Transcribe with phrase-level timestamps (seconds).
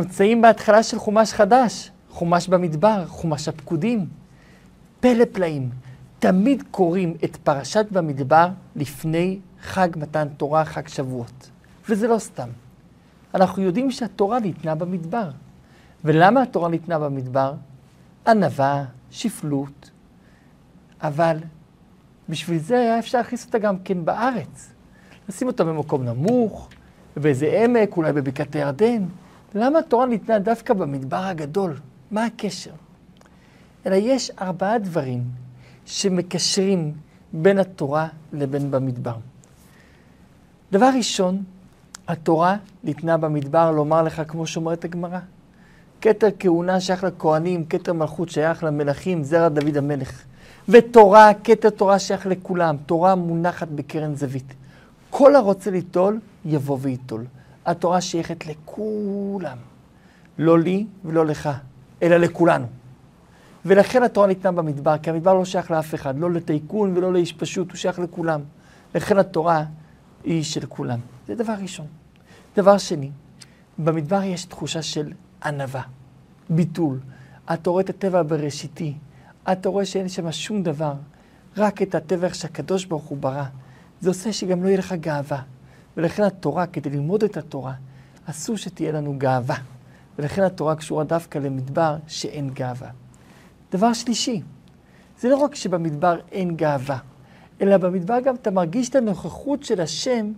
[0.00, 4.06] נמצאים בהתחלה של חומש חדש, חומש במדבר, חומש הפקודים.
[5.00, 5.70] פלא פלאים,
[6.18, 11.50] תמיד קוראים את פרשת במדבר לפני חג מתן תורה, חג שבועות.
[11.88, 12.48] וזה לא סתם.
[13.34, 15.30] אנחנו יודעים שהתורה ניתנה במדבר.
[16.04, 17.54] ולמה התורה ניתנה במדבר?
[18.26, 19.90] ענווה, שפלות.
[21.02, 21.38] אבל
[22.28, 24.72] בשביל זה היה אפשר להכניס אותה גם כן בארץ.
[25.28, 26.68] לשים אותה במקום נמוך,
[27.16, 29.04] באיזה עמק, אולי בבקעת הירדן.
[29.54, 31.76] למה התורה ניתנה דווקא במדבר הגדול?
[32.10, 32.70] מה הקשר?
[33.86, 35.24] אלא יש ארבעה דברים
[35.86, 36.92] שמקשרים
[37.32, 39.16] בין התורה לבין במדבר.
[40.72, 41.42] דבר ראשון,
[42.08, 45.18] התורה ניתנה במדבר לומר לך, כמו שאומרת הגמרא,
[46.00, 50.22] כתר כהונה שייך לכהנים, כתר מלכות שייך למלכים, זרע דוד המלך.
[50.68, 54.54] ותורה, כתר תורה שייך לכולם, תורה מונחת בקרן זווית.
[55.10, 57.24] כל הרוצה ליטול, יבוא וייטול.
[57.70, 59.56] התורה שייכת לכולם.
[60.38, 61.48] לא לי ולא לך,
[62.02, 62.66] אלא לכולנו.
[63.64, 67.70] ולכן התורה ניתנה במדבר, כי המדבר לא שייך לאף אחד, לא לטייקון ולא לאיש פשוט,
[67.70, 68.40] הוא שייך לכולם.
[68.94, 69.64] לכן התורה
[70.24, 70.98] היא של כולם.
[71.26, 71.86] זה דבר ראשון.
[72.56, 73.10] דבר שני,
[73.78, 75.12] במדבר יש תחושה של
[75.44, 75.82] ענווה,
[76.50, 76.98] ביטול.
[77.52, 78.94] אתה רואה את הטבע בראשיתי,
[79.52, 80.92] אתה רואה שאין שם שום דבר,
[81.56, 83.44] רק את הטבע שהקדוש ברוך הוא ברא.
[84.00, 85.42] זה עושה שגם לא יהיה לך גאווה.
[85.96, 87.72] ולכן התורה, כדי ללמוד את התורה,
[88.24, 89.56] אסור שתהיה לנו גאווה.
[90.18, 92.88] ולכן התורה קשורה דווקא למדבר שאין גאווה.
[93.72, 94.42] דבר שלישי,
[95.20, 96.98] זה לא רק שבמדבר אין גאווה,
[97.60, 100.32] אלא במדבר גם אתה מרגיש את הנוכחות של השם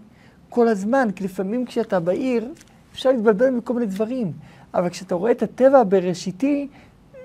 [0.48, 2.52] כל הזמן, כי לפעמים כשאתה בעיר,
[2.92, 4.32] אפשר להתבלבל מכל מיני דברים.
[4.74, 6.68] אבל כשאתה רואה את הטבע בראשיתי,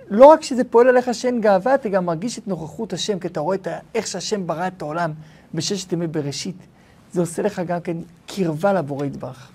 [0.10, 3.40] לא רק שזה פועל עליך שאין גאווה, אתה גם מרגיש את נוכחות השם, כי אתה
[3.40, 5.12] רואה את איך שהשם ברא את העולם
[5.54, 6.68] בששת ימי בראשית.
[7.12, 9.50] זה עושה לך גם כן קרבה לבורא יתברך.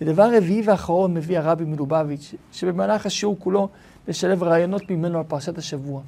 [0.00, 3.68] ודבר רביעי ואחרון מביא הרבי מלובביץ', שבמהלך השיעור כולו
[4.08, 6.00] לשלב רעיונות ממנו על פרשת השבוע,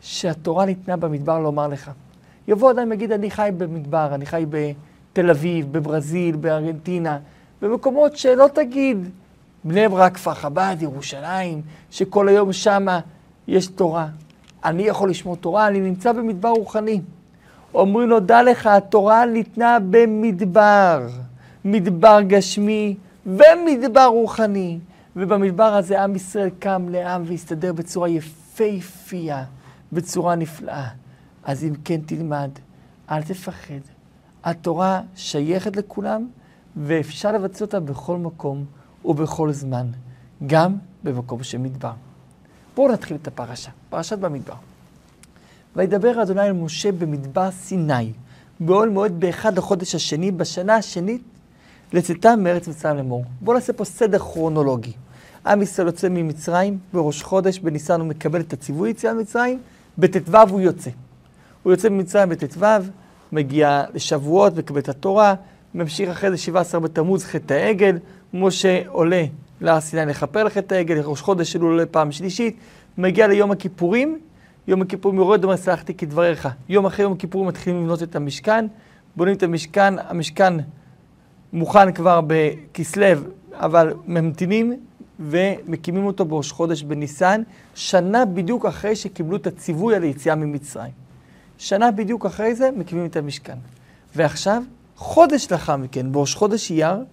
[0.00, 1.90] שהתורה ניתנה במדבר לומר לך.
[2.48, 7.18] יבוא אדם ויגיד, אני חי במדבר, אני חי בתל אביב, בברזיל, בארגנטינה,
[7.62, 9.08] במקומות שלא תגיד,
[9.64, 13.00] בני ברק, כפר חב"ד, ירושלים, שכל היום שמה
[13.48, 14.08] יש תורה.
[14.64, 17.00] אני יכול לשמור תורה, אני נמצא במדבר רוחני.
[17.74, 21.08] אומרים לו, דע לך, התורה ניתנה במדבר,
[21.64, 22.96] מדבר גשמי
[23.26, 24.78] ומדבר רוחני.
[25.20, 29.44] ובמדבר הזה עם ישראל קם לעם והסתדר בצורה יפהפייה,
[29.92, 30.88] בצורה נפלאה.
[31.44, 32.50] אז אם כן תלמד,
[33.10, 33.80] אל תפחד.
[34.44, 36.28] התורה שייכת לכולם,
[36.76, 38.64] ואפשר לבצע אותה בכל מקום
[39.04, 39.86] ובכל זמן,
[40.46, 41.92] גם במקום של מדבר.
[42.74, 44.54] בואו נתחיל את הפרשה, פרשת במדבר.
[45.78, 48.12] וידבר אדוני אל משה במדבר סיני,
[48.60, 51.22] באוהל מועד באחד לחודש השני, בשנה השנית
[51.92, 53.24] לצאתם מארץ מצרים לאמור.
[53.40, 54.92] בואו נעשה פה סדר כרונולוגי.
[55.46, 59.58] עם ישראל יוצא ממצרים, בראש חודש, בניסן הוא מקבל את הציווי יציאה ממצרים,
[59.98, 60.90] בט"ו הוא יוצא.
[61.62, 62.66] הוא יוצא ממצרים בט"ו,
[63.32, 65.34] מגיע לשבועות, מקבל את התורה,
[65.74, 67.98] ממשיך אחרי זה 17 בתמוז, חטא העגל,
[68.34, 69.24] משה עולה
[69.60, 72.56] להר סיני לכפר לחטא העגל, ראש חודש שלו עולה פעם שלישית,
[72.98, 74.18] מגיע ליום הכיפורים,
[74.68, 76.48] יום הכיפורים יורד, אומר, סלחתי כדבריך.
[76.68, 78.66] יום אחרי יום הכיפורים מתחילים לבנות את המשכן,
[79.16, 80.54] בונים את המשכן, המשכן
[81.52, 83.06] מוכן כבר בכסלו,
[83.52, 84.80] אבל ממתינים
[85.20, 87.42] ומקימים אותו בראש חודש בניסן,
[87.74, 90.92] שנה בדיוק אחרי שקיבלו את הציווי על היציאה ממצרים.
[91.58, 93.56] שנה בדיוק אחרי זה מקימים את המשכן.
[94.16, 94.62] ועכשיו,
[94.96, 97.04] חודש לאחר מכן, בראש חודש אייר,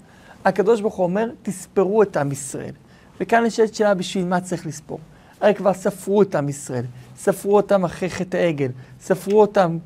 [0.45, 2.73] הקדוש ברוך הוא אומר, תספרו את עם ישראל.
[3.19, 4.99] וכאן נשאלת שאלה בשביל מה צריך לספור.
[5.41, 6.85] הרי כבר ספרו את עם ישראל,
[7.17, 9.77] ספרו אותם אחרי חטא העגל, ספרו אותם,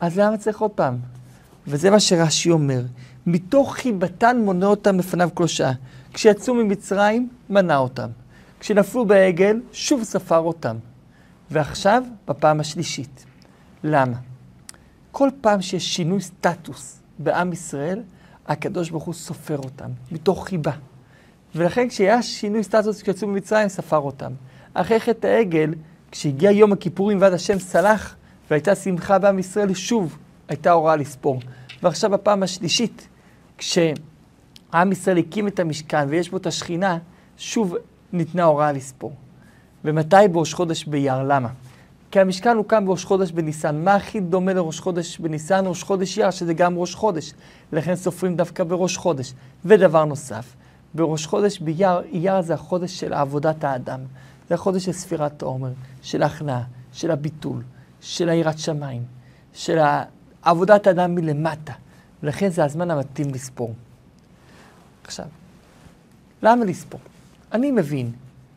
[0.00, 0.98] אז למה צריך עוד פעם?
[1.66, 2.82] וזה מה שרש"י אומר,
[3.26, 5.72] מתוך חיבתן מונה אותם בפניו כל שעה.
[6.12, 8.08] כשיצאו ממצרים, מנה אותם.
[8.60, 10.76] כשנפלו בעגל, שוב ספר אותם.
[11.50, 13.24] ועכשיו, בפעם השלישית.
[13.84, 14.16] למה?
[15.12, 18.02] כל פעם שיש שינוי סטטוס בעם ישראל,
[18.46, 20.72] הקדוש ברוך הוא סופר אותם, מתוך חיבה.
[21.54, 24.32] ולכן כשהיה שינוי סטטוס כשיצאו ממצרים, ספר אותם.
[24.74, 25.74] אחרי חטא העגל,
[26.10, 28.14] כשהגיע יום הכיפורים ועד השם סלח,
[28.50, 30.18] והייתה שמחה בעם ישראל, שוב
[30.48, 31.40] הייתה הוראה לספור.
[31.82, 33.08] ועכשיו בפעם השלישית,
[33.58, 36.98] כשעם ישראל הקים את המשכן ויש בו את השכינה,
[37.36, 37.76] שוב
[38.12, 39.12] ניתנה הוראה לספור.
[39.84, 41.22] ומתי בראש חודש באייר?
[41.22, 41.48] למה?
[42.10, 43.84] כי המשכן הוקם בראש חודש בניסן.
[43.84, 45.64] מה הכי דומה לראש חודש בניסן?
[45.66, 47.32] ראש חודש אייר, שזה גם ראש חודש.
[47.72, 49.32] לכן סופרים דווקא בראש חודש.
[49.64, 50.56] ודבר נוסף,
[50.94, 54.00] בראש חודש באייר, אייר זה החודש של עבודת האדם.
[54.50, 56.62] זה החודש של ספירת העומר, של ההכנעה,
[56.92, 57.62] של הביטול,
[58.00, 59.02] של היראת שמיים,
[59.52, 59.78] של
[60.42, 61.72] עבודת האדם מלמטה.
[62.22, 63.74] ולכן זה הזמן המתאים לספור.
[65.04, 65.26] עכשיו,
[66.42, 67.00] למה לספור?
[67.52, 68.12] אני מבין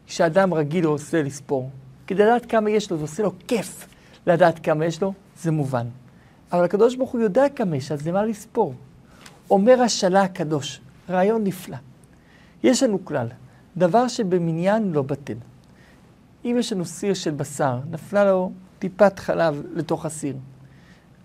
[0.07, 1.69] שאדם רגיל עושה לספור.
[2.07, 3.87] כדי לדעת כמה יש לו, זה עושה לו כיף
[4.27, 5.87] לדעת כמה יש לו, זה מובן.
[6.51, 8.73] אבל הקדוש ברוך הוא יודע כמה יש, אז למה לספור?
[9.49, 11.77] אומר השאלה הקדוש, רעיון נפלא.
[12.63, 13.27] יש לנו כלל,
[13.77, 15.37] דבר שבמניין לא בטל.
[16.45, 20.35] אם יש לנו סיר של בשר, נפלה לו טיפת חלב לתוך הסיר.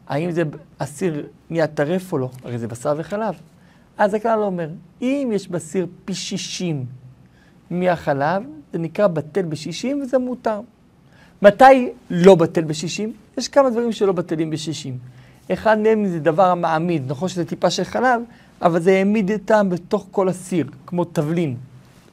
[0.08, 0.42] האם זה
[0.80, 2.30] הסיר נהיה טרף או לא?
[2.44, 3.34] הרי זה בשר וחלב.
[3.98, 4.68] אז הכלל אומר,
[5.02, 6.84] אם יש בסיר פי שישים
[7.70, 8.42] מהחלב,
[8.72, 10.60] זה נקרא בטל בשישים וזה מותר.
[11.42, 13.12] מתי לא בטל בשישים?
[13.38, 14.98] יש כמה דברים שלא בטלים בשישים.
[15.52, 18.22] אחד מהם זה דבר המעמיד, נכון שזה טיפה של חלב,
[18.62, 21.56] אבל זה העמיד אותם בתוך כל הסיר, כמו תבלין,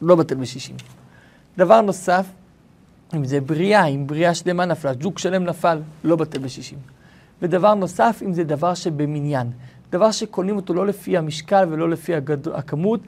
[0.02, 0.76] לא בטל בשישים.
[1.58, 2.26] דבר נוסף,
[3.16, 6.80] אם זה בריאה, אם בריאה שלמה נפלה, ג'וק שלם נפל, לא בטל בשישים.
[7.42, 9.52] ודבר נוסף, אם זה דבר שבמניין.
[9.90, 12.48] דבר שקונים אותו לא לפי המשקל ולא לפי הגד...
[12.48, 13.00] הכמות,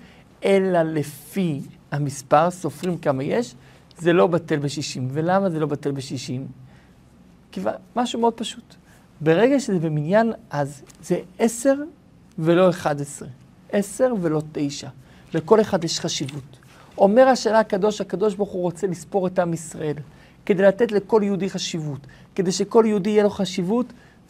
[0.45, 1.62] אלא לפי
[1.92, 3.56] המספר, סופרים כמה יש,
[3.98, 5.07] זה לא בטל בשישים.
[5.12, 6.48] ולמה זה לא בטל בשישים?
[7.51, 7.62] כי
[7.95, 8.75] משהו מאוד פשוט.
[9.21, 11.75] ברגע שזה במניין, אז זה עשר
[12.39, 13.27] ולא אחד עשרה.
[13.71, 14.89] עשר ולא תשע.
[15.33, 16.56] לכל אחד יש חשיבות.
[16.98, 19.96] אומר השאלה הקדוש, הקדוש ברוך הוא רוצה לספור את עם ישראל,
[20.46, 22.00] כדי לתת לכל יהודי חשיבות.
[22.36, 23.86] כדי שכל יהודי יהיה לו חשיבות,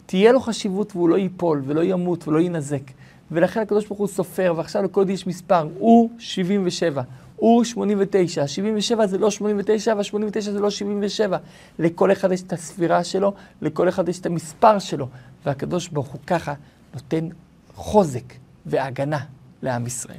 [0.06, 2.82] תהיה לו חשיבות והוא לא ייפול ולא ימות ולא יינזק.
[3.30, 7.02] ולכן הקדוש ברוך הוא סופר, ועכשיו לכל יהודי יש מספר, הוא 77,
[7.36, 8.42] הוא 89.
[8.42, 11.38] ה-77 זה לא 89 וה-89 זה לא 77.
[11.78, 13.32] לכל אחד יש את הספירה שלו,
[13.62, 15.08] לכל אחד יש את המספר שלו.
[15.46, 16.54] והקדוש ברוך הוא ככה
[16.94, 17.28] נותן
[17.74, 18.34] חוזק
[18.66, 19.18] והגנה
[19.62, 20.18] לעם ישראל.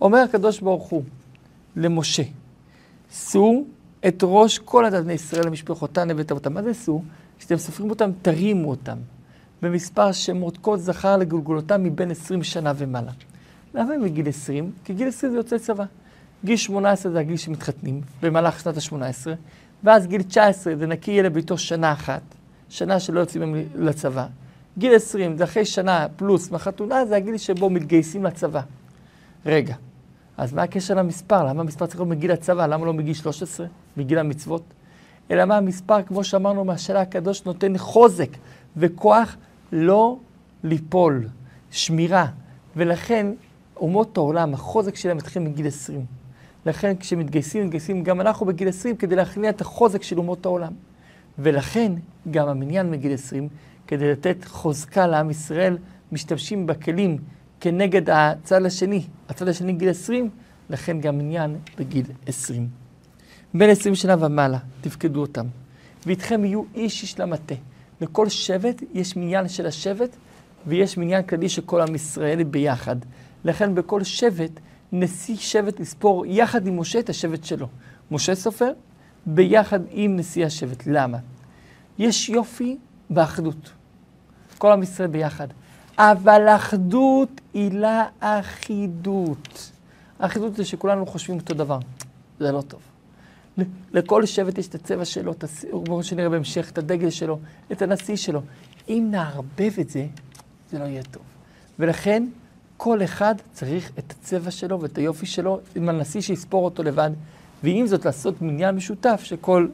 [0.00, 1.02] אומר הקדוש ברוך הוא
[1.76, 2.22] למשה,
[3.10, 3.64] שאו
[4.08, 6.54] את ראש כל עדת בני ישראל למשפחותיהם לבית אבותם.
[6.54, 7.02] מה זה שאו?
[7.38, 8.96] כשאתם סופרים אותם, תרימו אותם.
[9.62, 13.12] במספר שמות כל זכר לגולגולותם מבין 20 שנה ומעלה.
[13.74, 14.72] למה הם בגיל 20?
[14.84, 15.84] כי גיל 20 זה יוצא צבא.
[16.44, 19.26] גיל 18 זה הגיל שמתחתנים, במהלך שנת ה-18,
[19.84, 22.22] ואז גיל 19 זה נקי יהיה לביתו שנה אחת,
[22.68, 24.26] שנה שלא יוצאים לצבא.
[24.78, 28.60] גיל 20 זה אחרי שנה פלוס מהחתונה, זה הגיל שבו מתגייסים לצבא.
[29.46, 29.74] רגע,
[30.38, 31.44] אז מה הקשר למספר?
[31.44, 32.66] למה המספר צריך להיות מגיל הצבא?
[32.66, 33.66] למה לא מגיל 13?
[33.96, 34.62] מגיל המצוות?
[35.30, 38.28] אלא מה המספר, כמו שאמרנו מהשאלה הקדוש, נותן חוזק
[38.76, 39.36] וכוח
[39.72, 40.16] לא
[40.64, 41.28] ליפול,
[41.70, 42.26] שמירה.
[42.76, 43.26] ולכן
[43.76, 46.04] אומות העולם, החוזק שלהם מתחיל מגיל 20.
[46.66, 50.72] לכן כשמתגייסים, מתגייסים גם אנחנו בגיל 20 כדי להכניע את החוזק של אומות העולם.
[51.38, 51.92] ולכן
[52.30, 53.48] גם המניין מגיל 20,
[53.86, 55.78] כדי לתת חוזקה לעם ישראל,
[56.12, 57.18] משתמשים בכלים
[57.60, 59.02] כנגד הצד השני.
[59.28, 60.30] הצד השני גיל 20,
[60.70, 62.68] לכן גם מניין בגיל 20.
[63.54, 65.46] בין 20 שנה ומעלה, תפקדו אותם.
[66.06, 67.54] ואיתכם יהיו איש איש למטה.
[68.00, 70.16] לכל שבט יש מניין של השבט,
[70.66, 72.96] ויש מניין כללי של כל עם ישראל ביחד.
[73.44, 74.60] לכן בכל שבט
[74.92, 77.68] נשיא שבט לספור יחד עם משה את השבט שלו.
[78.10, 78.72] משה סופר
[79.26, 80.82] ביחד עם נשיא השבט.
[80.86, 81.18] למה?
[81.98, 82.76] יש יופי
[83.10, 83.72] באחדות.
[84.58, 85.46] כל עם ישראל ביחד.
[85.98, 87.70] אבל אחדות היא
[88.20, 89.72] לאחידות.
[90.18, 91.78] האחידות זה שכולנו חושבים אותו דבר.
[92.40, 92.80] זה לא טוב.
[93.92, 95.34] לכל שבט יש את הצבע שלו,
[95.84, 97.38] כמו שנראה בהמשך, את הדגל שלו,
[97.72, 98.42] את הנשיא שלו.
[98.88, 100.06] אם נערבב את זה,
[100.70, 101.22] זה לא יהיה טוב.
[101.78, 102.26] ולכן
[102.76, 107.10] כל אחד צריך את הצבע שלו ואת היופי שלו, עם הנשיא שיספור אותו לבד,
[107.62, 109.68] ועם זאת לעשות מניין משותף של כל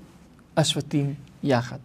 [0.56, 1.78] השבטים יחד.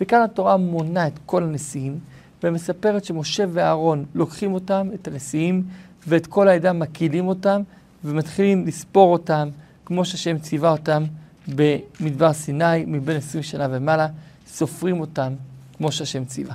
[0.00, 1.98] וכאן התורה מונה את כל הנשיאים,
[2.42, 5.62] ומספרת שמשה ואהרון לוקחים אותם, את הנשיאים,
[6.06, 7.62] ואת כל העדה מקהילים אותם,
[8.04, 9.48] ומתחילים לספור אותם,
[9.84, 11.04] כמו שהשם ציווה אותם
[11.48, 14.06] במדבר סיני, מבין עשרים שנה ומעלה,
[14.46, 15.32] סופרים אותם
[15.76, 16.54] כמו שהשם ציווה.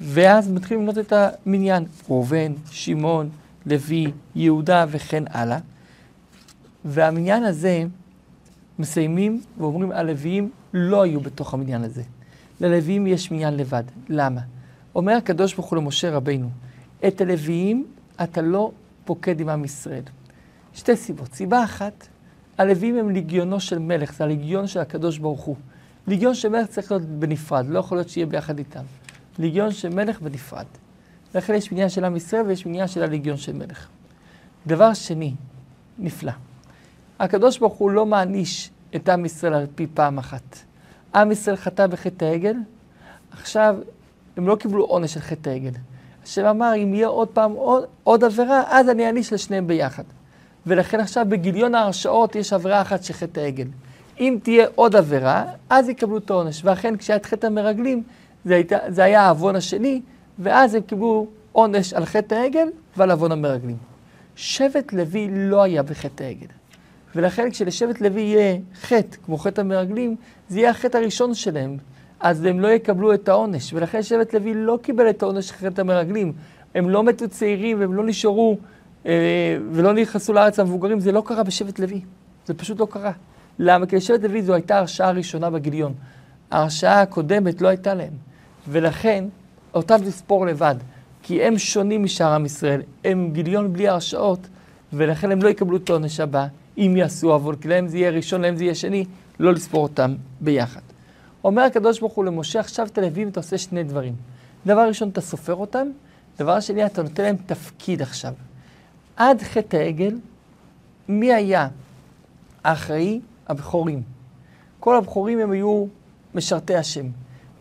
[0.00, 3.28] ואז מתחילים למנות את המניין, ראובן, שמעון,
[3.66, 5.58] לוי, יהודה וכן הלאה.
[6.84, 7.84] והמניין הזה,
[8.78, 12.02] מסיימים ואומרים, הלוויים לא היו בתוך המניין הזה.
[12.60, 13.82] ללוויים יש מניין לבד.
[14.08, 14.40] למה?
[14.96, 16.48] אומר הקדוש ברוך הוא למשה רבינו,
[17.06, 17.86] את הלוויים
[18.22, 18.70] אתה לא
[19.04, 20.02] פוקד עם עם ישראל.
[20.74, 21.34] שתי סיבות.
[21.34, 22.06] סיבה אחת,
[22.58, 25.56] הלוויים הם ליגיונו של מלך, זה הליגיון של הקדוש ברוך הוא.
[26.06, 28.84] ליגיון של מלך צריך להיות בנפרד, לא יכול להיות שיהיה ביחד איתם.
[29.38, 30.66] ליגיון של מלך בנפרד.
[31.34, 33.88] לכן יש מניין של עם ישראל ויש מניין של הליגיון של מלך.
[34.66, 35.34] דבר שני,
[35.98, 36.32] נפלא.
[37.18, 40.58] הקדוש ברוך הוא לא מעניש את עם ישראל על פי פעם אחת.
[41.14, 42.56] עם ישראל חטא בחטא העגל,
[43.30, 43.76] עכשיו
[44.36, 45.70] הם לא קיבלו עונש של חטא העגל.
[46.24, 50.02] השם אמר, אם יהיה עוד פעם עוד, עוד עבירה, אז אני אעניש לשניהם ביחד.
[50.66, 53.66] ולכן עכשיו בגיליון ההרשעות יש עבירה אחת של חטא העגל.
[54.20, 56.64] אם תהיה עוד עבירה, אז יקבלו את העונש.
[56.64, 58.02] ואכן, כשהיה את חטא המרגלים,
[58.44, 60.00] זה, היית, זה היה העוון השני,
[60.38, 63.76] ואז הם קיבלו עונש על חטא העגל ועל עוון המרגלים.
[64.36, 66.46] שבט לוי לא היה בחטא העגל.
[67.14, 70.16] ולכן כשלשבט לוי יהיה חטא, כמו חטא המרגלים,
[70.48, 71.76] זה יהיה החטא הראשון שלהם.
[72.28, 73.72] אז הם לא יקבלו את העונש.
[73.72, 76.32] ולכן שבט לוי לא קיבל את העונש חטא המרגלים.
[76.74, 78.58] הם לא מתו צעירים והם לא נשארו
[79.06, 79.12] אה,
[79.72, 81.00] ולא נכנסו לארץ המבוגרים.
[81.00, 82.00] זה לא קרה בשבט לוי.
[82.46, 83.12] זה פשוט לא קרה.
[83.58, 83.86] למה?
[83.86, 85.94] כי לשבט לוי זו הייתה הרשעה הראשונה בגיליון.
[86.50, 88.12] ההרשעה הקודמת לא הייתה להם.
[88.68, 89.24] ולכן,
[89.74, 90.74] אותם לספור לבד.
[91.22, 92.82] כי הם שונים משאר עם ישראל.
[93.04, 94.48] הם גיליון בלי הרשעות,
[94.92, 96.46] ולכן הם לא יקבלו את העונש הבא,
[96.78, 99.04] אם יעשו עוון, כי להם זה יהיה ראשון, להם זה יהיה שני,
[99.40, 100.85] לא לספור אותם ביחד.
[101.46, 104.14] אומר הקדוש ברוך הוא למשה, עכשיו את הלווים אתה עושה שני דברים.
[104.66, 105.86] דבר ראשון, אתה סופר אותם,
[106.38, 108.32] דבר שני, אתה נותן להם תפקיד עכשיו.
[109.16, 110.14] עד חטא העגל,
[111.08, 111.68] מי היה
[112.64, 113.20] האחראי?
[113.48, 114.02] הבכורים.
[114.80, 115.86] כל הבכורים הם היו
[116.34, 117.06] משרתי השם.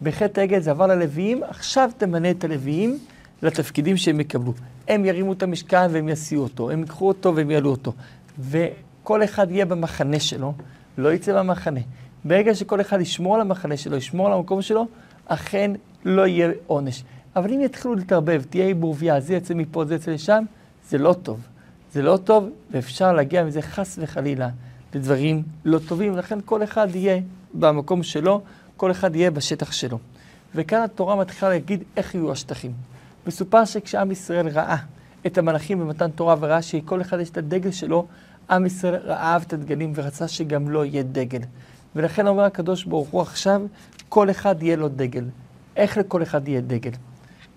[0.02, 3.00] בחטא העגל זה עבר ללוויים, עכשיו תמנה את הלוויים
[3.42, 4.54] לתפקידים שהם יקבלו.
[4.88, 7.94] הם ירימו את המשכן והם יסיעו אותו, הם ייקחו אותו והם יעלו אותו.
[8.40, 10.54] וכל אחד יהיה במחנה שלו,
[10.98, 11.82] לא יצא מהמחנה.
[12.26, 14.88] ברגע שכל אחד ישמור על המחנה שלו, ישמור על המקום שלו,
[15.26, 15.72] אכן
[16.06, 17.04] לא יהיה עונש.
[17.36, 20.44] אבל אם יתחילו להתערבב, תהיה עיבורביה, זה יצא מפה, זה יצא לשם,
[20.90, 21.40] זה לא טוב.
[21.94, 24.50] זה לא טוב, ואפשר להגיע מזה חס וחלילה
[24.96, 27.20] לדברים לא טובים, ולכן כל אחד יהיה
[27.54, 28.42] במקום שלו,
[28.78, 30.00] כל אחד יהיה בשטח שלו.
[30.56, 32.72] וכאן התורה מתחילה להגיד איך יהיו השטחים.
[33.28, 34.78] מסופר שכשעם ישראל ראה
[35.26, 38.06] את המלאכים במתן תורה וראה שכל אחד יש את הדגל שלו,
[38.50, 41.40] עם ישראל ראה את הדגלים ורצה שגם לא יהיה דגל.
[41.96, 43.62] ולכן אומר הקדוש ברוך הוא עכשיו,
[44.10, 45.26] כל אחד יהיה לו דגל.
[45.76, 46.92] איך לכל אחד יהיה דגל?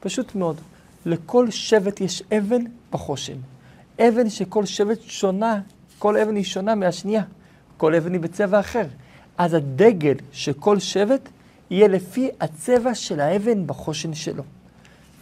[0.01, 0.61] פשוט מאוד.
[1.07, 3.37] לכל שבט יש אבן בחושן.
[4.01, 5.61] אבן שכל שבט שונה,
[5.99, 7.23] כל אבן היא שונה מהשנייה.
[7.77, 8.87] כל אבן היא בצבע אחר.
[9.39, 11.29] אז הדגל של כל שבט
[11.71, 14.43] יהיה לפי הצבע של האבן בחושן שלו.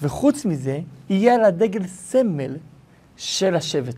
[0.03, 0.81] וחוץ מזה,
[1.11, 2.57] יהיה על הדגל סמל
[3.17, 3.97] של השבט.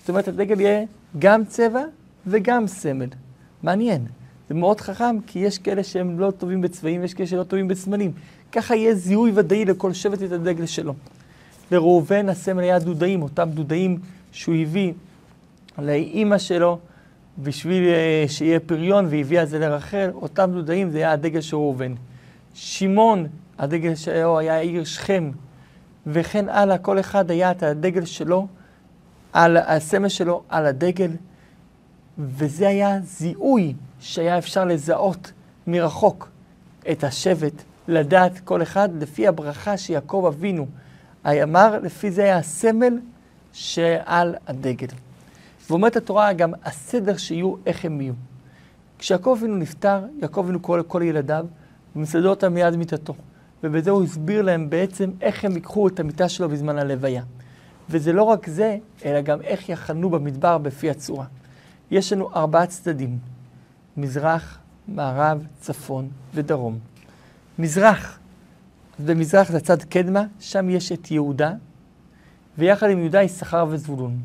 [0.00, 0.84] זאת אומרת, הדגל יהיה
[1.18, 1.82] גם צבע
[2.26, 3.08] וגם סמל.
[3.62, 4.06] מעניין.
[4.48, 8.12] זה מאוד חכם, כי יש כאלה שהם לא טובים בצבעים ויש כאלה שלא טובים בסמלים.
[8.52, 10.94] ככה יהיה זיהוי ודאי לכל שבט את הדגל שלו.
[11.70, 13.98] לראובן הסמל היה דודאים, אותם דודאים
[14.32, 14.92] שהוא הביא
[15.78, 16.78] לאימא שלו
[17.38, 21.94] בשביל אה, שיהיה פריון והביאה את זה לרחל, אותם דודאים זה היה הדגל של ראובן.
[22.54, 23.26] שמעון,
[23.58, 25.30] הדגל שלו היה עיר שכם,
[26.06, 28.46] וכן הלאה, כל אחד היה את הדגל שלו,
[29.32, 31.10] על הסמל שלו על הדגל,
[32.18, 35.32] וזה היה זיהוי שהיה אפשר לזהות
[35.66, 36.28] מרחוק
[36.90, 40.66] את השבט, לדעת כל אחד לפי הברכה שיעקב אבינו
[41.26, 42.98] אמר, לפי זה היה הסמל
[43.52, 44.86] שעל הדגל.
[45.70, 48.14] ואומרת התורה גם הסדר שיהיו, איך הם יהיו.
[48.98, 51.46] כשיעקב אבינו נפטר, יעקב אבינו קורא לכל ילדיו
[51.96, 53.14] ומסדר אותם מיד מיטתו.
[53.62, 57.22] ובזה הוא הסביר להם בעצם איך הם ייקחו את המיטה שלו בזמן הלוויה.
[57.90, 61.24] וזה לא רק זה, אלא גם איך יחנו במדבר בפי הצורה.
[61.90, 63.18] יש לנו ארבעה צדדים,
[63.96, 66.78] מזרח, מערב, צפון ודרום.
[67.58, 68.18] מזרח,
[69.04, 71.52] במזרח זה צד קדמה, שם יש את יהודה,
[72.58, 74.18] ויחד עם יהודה יששכר וזבולון.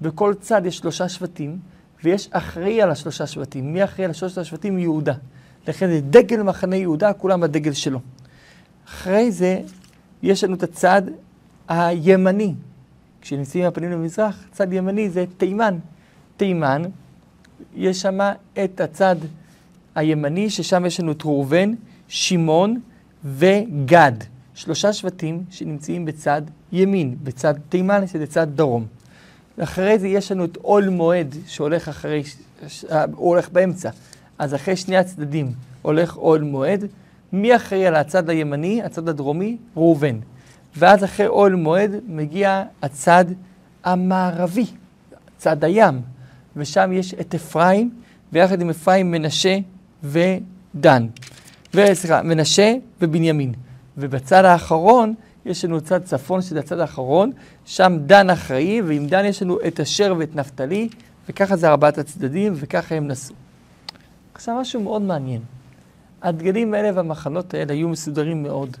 [0.00, 1.58] בכל צד יש שלושה שבטים,
[2.04, 3.72] ויש אחראי על השלושה שבטים.
[3.72, 4.78] מי אחראי על השלושת השבטים?
[4.78, 5.14] יהודה.
[5.68, 8.00] לכן זה דגל מחנה יהודה, כולם הדגל שלו.
[8.88, 9.60] אחרי זה
[10.22, 11.02] יש לנו את הצד
[11.68, 12.54] הימני.
[13.20, 15.78] כשנמצאים הפנים למזרח, צד ימני זה תימן.
[16.36, 16.82] תימן,
[17.76, 18.18] יש שם
[18.64, 19.16] את הצד
[19.94, 21.74] הימני, ששם יש לנו את ראובן,
[22.08, 22.80] שמעון
[23.24, 24.12] וגד.
[24.54, 28.86] שלושה שבטים שנמצאים בצד ימין, בצד תימן, שזה צד דרום.
[29.58, 32.22] ואחרי זה יש לנו את עול מועד שהולך אחרי,
[32.90, 33.90] הוא הולך באמצע.
[34.38, 36.84] אז אחרי שני הצדדים הולך עול מועד.
[37.32, 39.56] מי אחראי על הצד הימני, הצד הדרומי?
[39.76, 40.18] ראובן.
[40.76, 43.24] ואז אחרי עול מועד מגיע הצד
[43.84, 44.66] המערבי,
[45.38, 46.00] צד הים.
[46.58, 47.90] ושם יש את אפרים,
[48.32, 49.58] ויחד עם אפרים מנשה
[50.02, 51.06] ודן.
[51.74, 53.54] וסליחה, מנשה ובנימין.
[53.98, 55.14] ובצד האחרון
[55.46, 57.30] יש לנו צד צפון, שזה הצד האחרון,
[57.64, 60.88] שם דן אחראי, ועם דן יש לנו את אשר ואת נפתלי,
[61.28, 63.36] וככה זה ארבעת הצדדים, וככה הם נסעו.
[64.34, 65.40] עכשיו משהו מאוד מעניין.
[66.22, 68.76] הדגלים האלה והמחנות האלה היו מסודרים מאוד.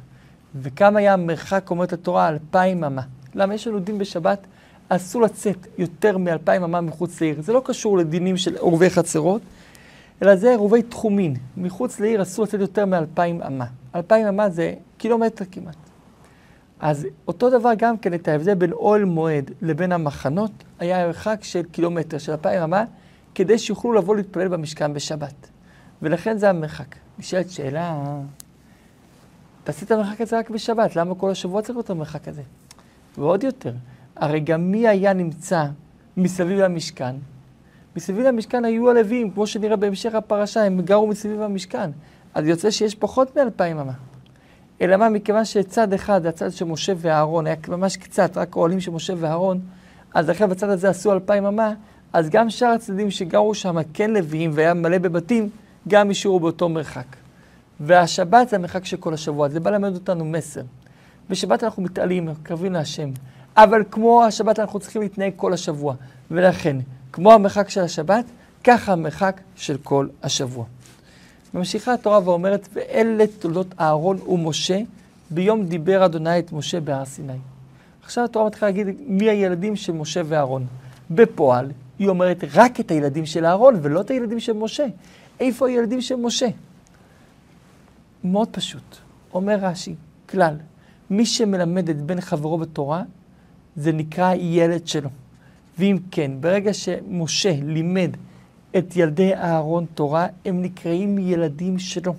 [0.62, 3.02] וכמה היה המרחק, אומרת התורה, אלפיים אמה.
[3.34, 3.54] למה?
[3.54, 4.46] יש לנו דין בשבת,
[4.88, 7.42] אסור לצאת יותר מאלפיים אמה מחוץ לעיר.
[7.42, 9.42] זה לא קשור לדינים של עורבי חצרות,
[10.22, 11.36] אלא זה עורבי תחומין.
[11.56, 13.66] מחוץ לעיר אסור לצאת יותר מאלפיים אמה.
[13.94, 15.76] אלפיים אמה זה קילומטר כמעט.
[16.80, 21.62] אז אותו דבר גם כן, את ההבדל בין אוהל מועד לבין המחנות, היה מרחק של
[21.62, 22.84] קילומטר, של אלפיים אמה,
[23.34, 25.48] כדי שיוכלו לבוא להתפלל במשכן בשבת.
[26.02, 26.94] ולכן זה המרחק.
[27.18, 28.04] נשאלת שאלה,
[29.64, 32.42] תעשי את המרחק הזה רק בשבת, למה כל השבוע צריך להיות המרחק הזה?
[33.18, 33.72] ועוד יותר,
[34.18, 35.64] הרי גם מי היה נמצא
[36.16, 37.16] מסביב למשכן?
[37.96, 41.90] מסביב למשכן היו הלווים, כמו שנראה בהמשך הפרשה, הם גרו מסביב המשכן.
[42.34, 43.92] אז יוצא שיש פחות מאלפיים אמה.
[44.80, 48.90] אלא מה, מכיוון שצד אחד, הצד של משה ואהרון, היה ממש קצת, רק אוהלים של
[48.90, 49.60] משה ואהרון,
[50.14, 51.74] אז לכן בצד הזה עשו אלפיים אמה,
[52.12, 55.48] אז גם שאר הצדדים שגרו שם, כן לוויים והיה מלא בבתים,
[55.88, 57.16] גם השאירו באותו מרחק.
[57.80, 60.62] והשבת זה המרחק של כל השבוע, זה בא ללמד אותנו מסר.
[61.30, 63.10] בשבת אנחנו מתעלים, מקרבים להשם.
[63.58, 65.94] אבל כמו השבת אנחנו צריכים להתנהג כל השבוע.
[66.30, 66.76] ולכן,
[67.12, 68.24] כמו המרחק של השבת,
[68.64, 70.64] ככה המרחק של כל השבוע.
[71.54, 74.80] ממשיכה התורה ואומרת, ואלה תולדות אהרון ומשה,
[75.30, 77.32] ביום דיבר אדוני את משה בהר סיני.
[78.02, 80.66] עכשיו התורה מתחילה להגיד מי הילדים של משה ואהרון.
[81.10, 84.86] בפועל, היא אומרת רק את הילדים של אהרון ולא את הילדים של משה.
[85.40, 86.48] איפה הילדים של משה?
[88.24, 88.96] מאוד פשוט.
[89.34, 89.94] אומר רש"י,
[90.28, 90.54] כלל,
[91.10, 93.02] מי שמלמד את בן חברו בתורה,
[93.78, 95.08] זה נקרא ילד שלו.
[95.78, 98.10] ואם כן, ברגע שמשה לימד
[98.78, 102.14] את ילדי אהרון תורה, הם נקראים ילדים שלו.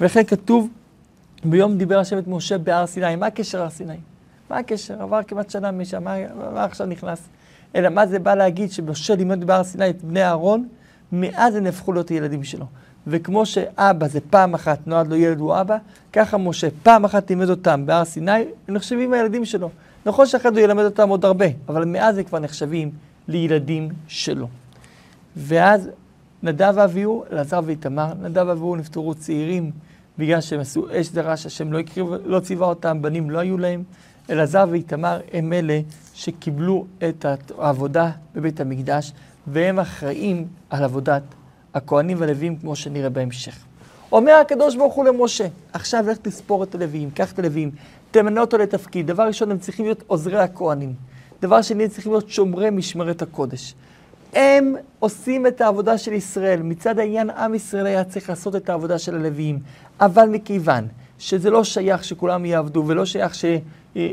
[0.00, 0.68] ולכן כתוב,
[1.44, 3.16] ביום דיבר השם את משה בהר סיני.
[3.16, 3.96] מה הקשר הר סיני?
[4.50, 5.02] מה הקשר?
[5.02, 6.14] עבר כמעט שנה משם, מה,
[6.54, 7.28] מה עכשיו נכנס?
[7.76, 10.68] אלא מה זה בא להגיד שמשה לימד בהר סיני את בני אהרון,
[11.12, 12.66] מאז הם נהפכו להיות ילדים שלו.
[13.06, 15.76] וכמו שאבא זה פעם אחת נועד לו ילד הוא אבא,
[16.12, 19.70] ככה משה פעם אחת לימד אותם בהר סיני, הם נחשבים הילדים שלו.
[20.06, 22.90] נכון שאחרי זה הוא ילמד אותם עוד הרבה, אבל מאז הם כבר נחשבים
[23.28, 24.48] לילדים שלו.
[25.36, 25.88] ואז
[26.42, 29.70] נדב ואביהו, אלעזר ואיתמר, נדב ואביהו נפטרו צעירים
[30.18, 33.82] בגלל שהם עשו אש דרש, השם לא, הקריב, לא ציווה אותם, בנים לא היו להם.
[34.30, 35.80] אלעזר ואיתמר הם אלה
[36.14, 37.26] שקיבלו את
[37.58, 39.12] העבודה בבית המקדש,
[39.46, 41.22] והם אחראים על עבודת
[41.74, 43.56] הכהנים והלוויים, כמו שנראה בהמשך.
[44.12, 47.70] אומר הקדוש ברוך הוא למשה, עכשיו לך תספור את הלוויים, קח את הלוויים,
[48.10, 49.06] תמנה אותו לתפקיד.
[49.06, 50.94] דבר ראשון, הם צריכים להיות עוזרי הכהנים.
[51.42, 53.74] דבר שני, הם צריכים להיות שומרי משמרת הקודש.
[54.32, 56.62] הם עושים את העבודה של ישראל.
[56.62, 59.58] מצד העניין, עם ישראל היה צריך לעשות את העבודה של הלוויים.
[60.00, 60.86] אבל מכיוון
[61.18, 63.44] שזה לא שייך שכולם יעבדו, ולא שייך ש...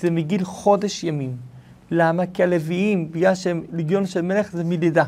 [0.00, 1.36] זה מגיל חודש ימים.
[1.90, 2.26] למה?
[2.26, 5.04] כי הלוויים, בגלל שהם לגיון של מלך, זה מלידה.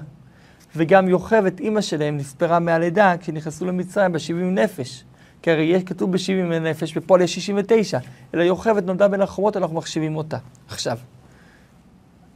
[0.77, 5.05] וגם יוכבד, אימא שלהם, נספרה מהלידה כשנכנסו למצרים ב-70 נפש.
[5.43, 7.99] כי הרי יש כתוב ב-70 נפש, בפועל יש 69,
[8.35, 10.39] אלא יוכבד נולדה בין החומות, אנחנו מחשיבים אותה.
[10.69, 10.99] עכשיו,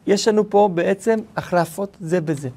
[0.06, 2.48] יש לנו פה בעצם החלפות זה בזה.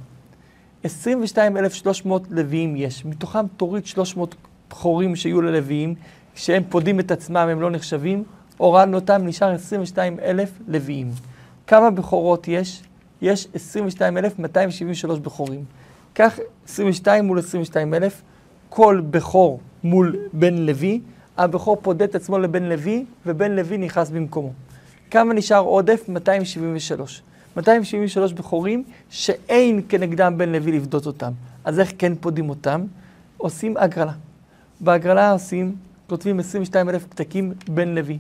[0.84, 4.36] 22,300 לוויים יש, מתוכם תוריד 300
[4.70, 5.96] בכורים שיהיו ללוויים,
[6.36, 8.24] כשהם פודים את עצמם הם לא נחשבים,
[8.58, 11.12] הורדנו אותם, נשאר 22,000 לוויים.
[11.68, 12.84] כמה בכורות יש?
[13.22, 15.64] יש 22,273 בכורים.
[16.14, 18.22] קח 22 מול 22,000,
[18.70, 21.02] כל בכור מול בן לוי,
[21.38, 24.52] הבכור פודה את עצמו לבן לוי, ובן לוי נכנס במקומו.
[25.12, 26.10] כמה נשאר עודף?
[26.10, 27.22] 273.
[27.58, 31.32] 273 בכורים שאין כנגדם בן לוי לפדות אותם.
[31.64, 32.86] אז איך כן פודים אותם?
[33.38, 34.14] עושים הגרלה.
[34.80, 35.76] בהגרלה עושים,
[36.08, 38.18] כותבים 22 אלף פתקים בן לוי.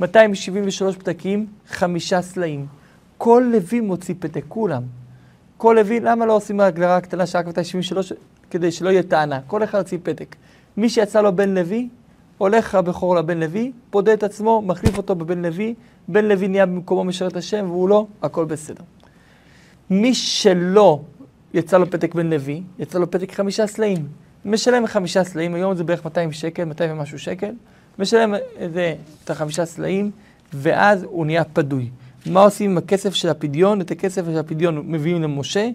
[0.00, 2.66] 273 פתקים, חמישה סלעים.
[3.22, 4.82] כל לוי מוציא פתק, כולם.
[5.56, 8.12] כל לוי, למה לא עושים הגדרה הקטנה שרק 273?
[8.50, 9.40] כדי שלא יהיה טענה.
[9.46, 10.36] כל אחד יוציא פתק.
[10.76, 11.88] מי שיצא לו בן לוי,
[12.38, 15.74] הולך הבכור לבן לוי, פודה את עצמו, מחליף אותו בבן לוי,
[16.08, 18.84] בן לוי נהיה במקומו משרת השם, והוא לא, הכל בסדר.
[19.90, 21.00] מי שלא
[21.54, 24.06] יצא לו פתק בן לוי, יצא לו פתק חמישה סלעים.
[24.44, 27.52] משלם חמישה סלעים, היום זה בערך 200 שקל, 200 ומשהו שקל,
[27.98, 28.34] משלם
[29.24, 30.10] את החמישה סלעים,
[30.52, 31.90] ואז הוא נהיה פדוי.
[32.26, 33.80] מה עושים עם הכסף של הפדיון?
[33.80, 35.68] את הכסף של הפדיון מביאים למשה,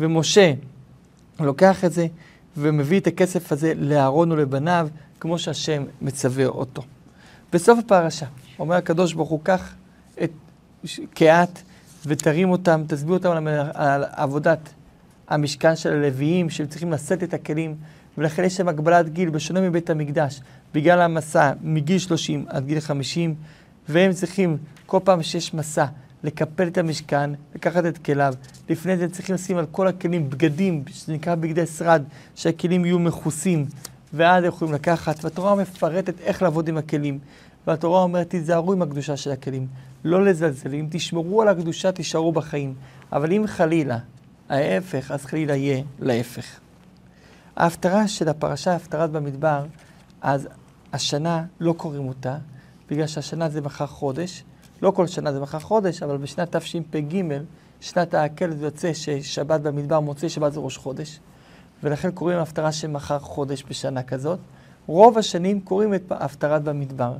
[0.00, 0.52] ומשה
[1.40, 2.06] לוקח את זה
[2.56, 4.88] ומביא את הכסף הזה לאהרון ולבניו,
[5.20, 6.82] כמו שהשם מצווה אותו.
[7.52, 8.26] בסוף הפרשה,
[8.58, 9.74] אומר הקדוש ברוך הוא, קח
[10.22, 10.30] את
[11.14, 11.62] קהת
[12.06, 14.68] ותרים אותם, תסביר אותם על, על עבודת
[15.28, 17.74] המשכן של הלוויים, שהם צריכים לשאת את הכלים,
[18.18, 20.40] ולכן יש להם הגבלת גיל, בשונה מבית המקדש,
[20.74, 23.34] בגלל המסע מגיל 30 עד גיל 50,
[23.88, 24.56] והם צריכים,
[24.86, 25.86] כל פעם שיש מסע,
[26.24, 28.34] לקפל את המשכן, לקחת את כליו.
[28.68, 32.02] לפני זה צריכים לשים על כל הכלים בגדים, שזה נקרא בגדי שרד,
[32.34, 33.66] שהכלים יהיו מכוסים,
[34.12, 35.24] ואז יכולים לקחת.
[35.24, 37.18] והתורה מפרטת איך לעבוד עם הכלים.
[37.66, 39.66] והתורה אומרת, תיזהרו עם הקדושה של הכלים,
[40.04, 40.74] לא לזלזל.
[40.74, 42.74] אם תשמרו על הקדושה, תישארו בחיים.
[43.12, 43.98] אבל אם חלילה,
[44.48, 46.60] ההפך, אז חלילה יהיה להפך.
[47.56, 49.64] ההפטרה של הפרשה, הפטרת במדבר,
[50.20, 50.48] אז
[50.92, 52.36] השנה לא קוראים אותה,
[52.90, 54.44] בגלל שהשנה זה מחר חודש.
[54.82, 57.22] לא כל שנה זה מחר חודש, אבל בשנת תשפ"ג,
[57.80, 61.20] שנת העקלת יוצא ששבת במדבר, מוצאי שבת זה ראש חודש,
[61.82, 64.38] ולכן קוראים הפטרה של מחר חודש בשנה כזאת.
[64.86, 67.12] רוב השנים קוראים את הפטרת במדבר.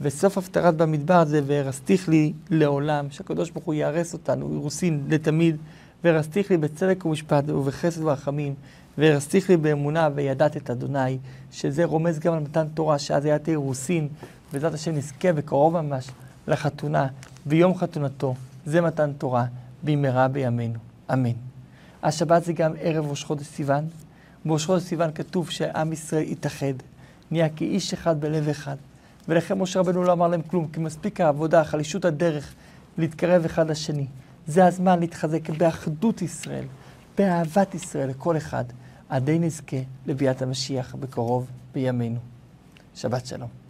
[0.00, 5.56] וסוף הפטרת במדבר זה והרסתיך לי לעולם, שהקדוש ברוך הוא יהרס אותנו, אירוסין לתמיד,
[6.04, 8.54] והרסתיך לי בצדק ומשפט ובחסד ורחמים,
[8.98, 11.18] והרסתיך לי באמונה וידעת את אדוני,
[11.52, 14.08] שזה רומז גם על מתן תורה, שאז היה תאירוסין,
[14.52, 16.10] בעזרת השם נזכה בקרוב ממש
[16.48, 17.06] לחתונה,
[17.46, 18.34] ביום חתונתו,
[18.66, 19.44] זה מתן תורה,
[19.82, 20.78] במהרה בימינו.
[21.12, 21.32] אמן.
[22.02, 23.84] השבת זה גם ערב ראש חודש סיוון.
[24.44, 26.74] בראש חודש סיוון כתוב שעם ישראל יתאחד,
[27.30, 28.76] נהיה כאיש אחד בלב אחד.
[29.28, 32.54] ולכן משה רבנו לא אמר להם כלום, כי מספיק העבודה, חלישות הדרך,
[32.98, 34.06] להתקרב אחד לשני.
[34.46, 36.64] זה הזמן להתחזק באחדות ישראל,
[37.18, 38.64] באהבת ישראל לכל אחד,
[39.08, 42.18] עדי נזכה לביאת המשיח בקרוב בימינו.
[42.94, 43.65] שבת שלום.